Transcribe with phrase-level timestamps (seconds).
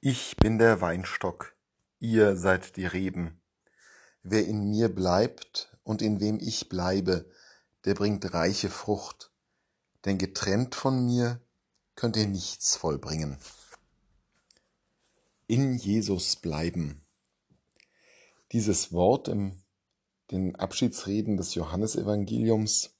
[0.00, 1.56] Ich bin der Weinstock,
[1.98, 3.40] ihr seid die Reben.
[4.22, 7.28] Wer in mir bleibt und in wem ich bleibe,
[7.84, 9.32] der bringt reiche Frucht.
[10.04, 11.40] Denn getrennt von mir
[11.96, 13.38] könnt ihr nichts vollbringen.
[15.48, 17.04] In Jesus bleiben.
[18.52, 19.64] Dieses Wort in
[20.30, 22.94] den Abschiedsreden des Johannesevangeliums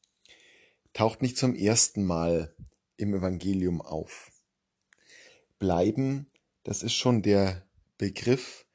[0.95, 2.57] taucht nicht zum ersten Mal
[2.96, 4.33] im Evangelium auf.
[5.61, 6.27] Bleiben
[6.69, 7.66] das ist schon der
[7.96, 8.66] Begriff,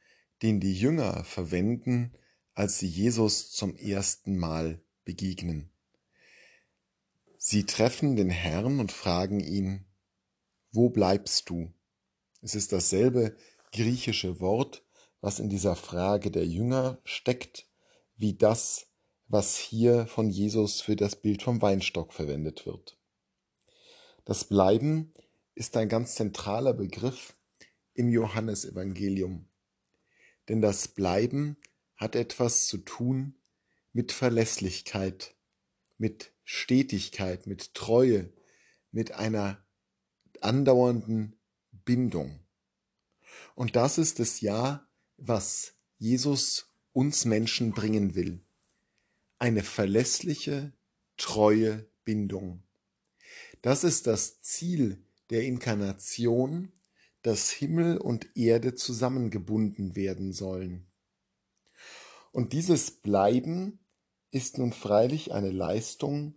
[0.41, 2.12] den die Jünger verwenden,
[2.55, 5.70] als sie Jesus zum ersten Mal begegnen.
[7.38, 9.86] Sie treffen den Herrn und fragen ihn,
[10.72, 11.72] wo bleibst du?
[12.41, 13.38] Es ist dasselbe
[13.72, 14.84] griechische Wort,
[15.22, 17.67] was in dieser Frage der Jünger steckt,
[18.16, 18.88] wie das,
[19.28, 22.98] was hier von Jesus für das Bild vom Weinstock verwendet wird.
[24.25, 25.14] Das Bleiben
[25.53, 27.36] ist ein ganz zentraler Begriff
[27.93, 29.47] im Johannesevangelium.
[30.49, 31.57] Denn das Bleiben
[31.95, 33.35] hat etwas zu tun
[33.94, 35.35] mit Verlässlichkeit,
[35.97, 38.33] mit Stetigkeit, mit Treue,
[38.91, 39.63] mit einer
[40.41, 41.35] andauernden
[41.72, 42.39] Bindung.
[43.55, 48.44] Und das ist es ja, was Jesus uns Menschen bringen will.
[49.38, 50.73] Eine verlässliche,
[51.17, 52.63] treue Bindung.
[53.61, 56.72] Das ist das Ziel der Inkarnation
[57.23, 60.85] dass Himmel und Erde zusammengebunden werden sollen.
[62.31, 63.79] Und dieses Bleiben
[64.31, 66.35] ist nun freilich eine Leistung,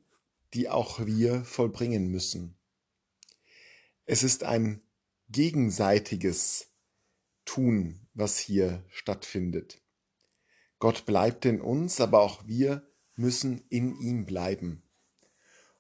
[0.55, 2.57] die auch wir vollbringen müssen.
[4.05, 4.83] Es ist ein
[5.29, 6.69] gegenseitiges
[7.45, 9.83] Tun, was hier stattfindet.
[10.79, 14.83] Gott bleibt in uns, aber auch wir müssen in ihm bleiben.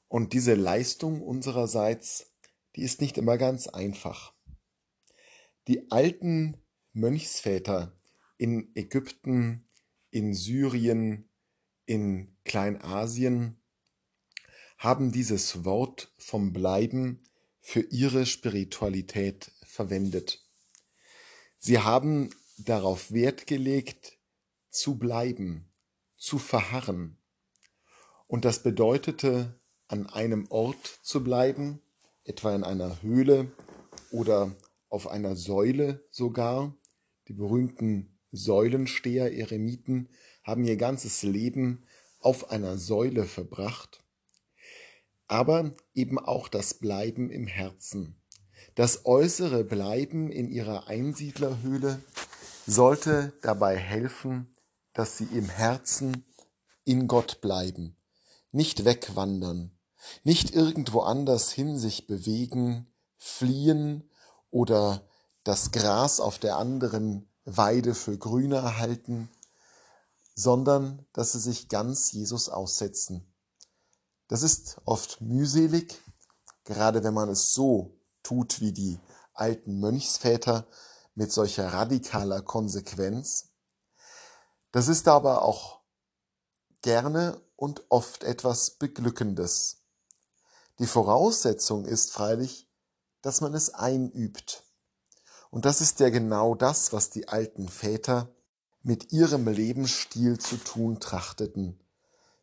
[0.08, 2.32] Und diese Leistung unsererseits,
[2.74, 4.35] die ist nicht immer ganz einfach.
[5.68, 6.56] Die alten
[6.92, 7.92] Mönchsväter
[8.38, 9.68] in Ägypten,
[10.10, 11.28] in Syrien,
[11.86, 13.60] in Kleinasien
[14.78, 17.22] haben dieses Wort vom Bleiben
[17.60, 20.46] für ihre Spiritualität verwendet.
[21.58, 24.18] Sie haben darauf Wert gelegt,
[24.70, 25.68] zu bleiben,
[26.16, 27.18] zu verharren.
[28.28, 29.58] Und das bedeutete,
[29.88, 31.80] an einem Ort zu bleiben,
[32.24, 33.50] etwa in einer Höhle
[34.10, 34.54] oder
[34.88, 36.76] auf einer Säule sogar.
[37.28, 40.08] Die berühmten Säulensteher, Eremiten,
[40.42, 41.84] haben ihr ganzes Leben
[42.20, 44.02] auf einer Säule verbracht.
[45.26, 48.20] Aber eben auch das Bleiben im Herzen.
[48.74, 52.00] Das äußere Bleiben in ihrer Einsiedlerhöhle
[52.66, 54.54] sollte dabei helfen,
[54.92, 56.24] dass sie im Herzen
[56.84, 57.96] in Gott bleiben,
[58.52, 59.76] nicht wegwandern,
[60.24, 62.86] nicht irgendwo anders hin sich bewegen,
[63.16, 64.08] fliehen
[64.50, 65.06] oder
[65.44, 69.30] das Gras auf der anderen Weide für grüner halten,
[70.34, 73.32] sondern dass sie sich ganz Jesus aussetzen.
[74.28, 76.02] Das ist oft mühselig,
[76.64, 78.98] gerade wenn man es so tut wie die
[79.32, 80.66] alten Mönchsväter
[81.14, 83.48] mit solcher radikaler Konsequenz.
[84.72, 85.80] Das ist aber auch
[86.82, 89.78] gerne und oft etwas Beglückendes.
[90.78, 92.65] Die Voraussetzung ist freilich,
[93.22, 94.64] dass man es einübt.
[95.50, 98.28] Und das ist ja genau das, was die alten Väter
[98.82, 101.80] mit ihrem Lebensstil zu tun trachteten.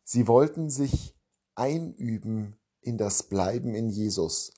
[0.04, 1.16] Sie wollten sich
[1.54, 4.52] einüben in das Bleiben in Jesus,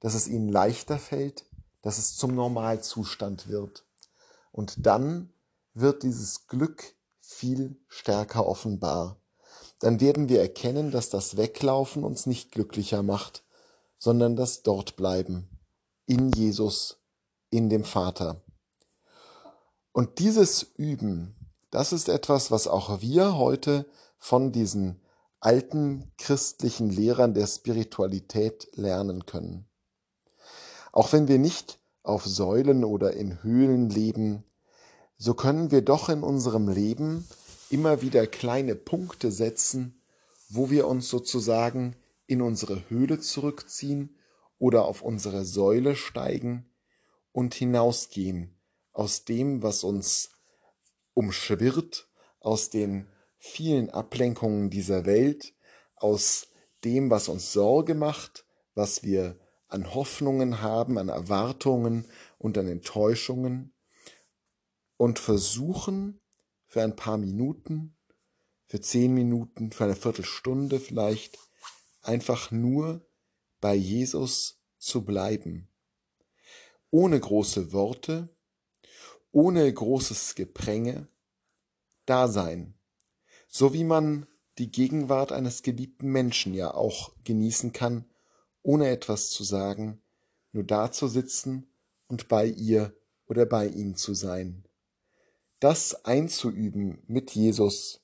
[0.00, 1.44] dass es ihnen leichter fällt,
[1.82, 3.84] dass es zum Normalzustand wird.
[4.52, 5.32] Und dann
[5.74, 9.20] wird dieses Glück viel stärker offenbar.
[9.80, 13.44] Dann werden wir erkennen, dass das Weglaufen uns nicht glücklicher macht,
[13.98, 15.55] sondern das Dortbleiben
[16.06, 16.98] in Jesus,
[17.50, 18.40] in dem Vater.
[19.92, 21.34] Und dieses Üben,
[21.70, 23.86] das ist etwas, was auch wir heute
[24.18, 25.00] von diesen
[25.40, 29.66] alten christlichen Lehrern der Spiritualität lernen können.
[30.92, 34.44] Auch wenn wir nicht auf Säulen oder in Höhlen leben,
[35.18, 37.26] so können wir doch in unserem Leben
[37.70, 40.00] immer wieder kleine Punkte setzen,
[40.48, 41.96] wo wir uns sozusagen
[42.26, 44.16] in unsere Höhle zurückziehen
[44.58, 46.70] oder auf unsere Säule steigen
[47.32, 48.58] und hinausgehen
[48.92, 50.30] aus dem, was uns
[51.14, 52.08] umschwirrt,
[52.40, 53.08] aus den
[53.38, 55.54] vielen Ablenkungen dieser Welt,
[55.96, 56.48] aus
[56.84, 59.38] dem, was uns Sorge macht, was wir
[59.68, 62.06] an Hoffnungen haben, an Erwartungen
[62.38, 63.74] und an Enttäuschungen
[64.96, 66.20] und versuchen
[66.66, 67.96] für ein paar Minuten,
[68.66, 71.38] für zehn Minuten, für eine Viertelstunde vielleicht,
[72.02, 73.05] einfach nur
[73.60, 75.68] bei Jesus zu bleiben.
[76.90, 78.28] Ohne große Worte,
[79.32, 81.08] ohne großes Gepränge
[82.06, 82.74] da sein,
[83.48, 84.26] so wie man
[84.58, 88.06] die Gegenwart eines geliebten Menschen ja auch genießen kann,
[88.62, 90.02] ohne etwas zu sagen,
[90.52, 91.70] nur da zu sitzen
[92.06, 94.66] und bei ihr oder bei ihm zu sein.
[95.60, 98.00] Das einzuüben mit Jesus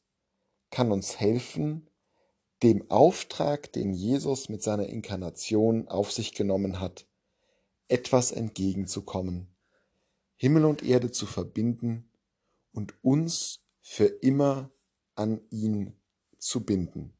[0.70, 1.88] kann uns helfen,
[2.62, 7.06] dem Auftrag, den Jesus mit seiner Inkarnation auf sich genommen hat,
[7.88, 9.48] etwas entgegenzukommen,
[10.36, 12.10] Himmel und Erde zu verbinden
[12.72, 14.70] und uns für immer
[15.14, 15.94] an ihn
[16.38, 17.12] zu binden.